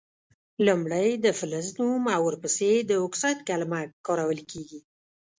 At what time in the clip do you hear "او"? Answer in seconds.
2.15-2.21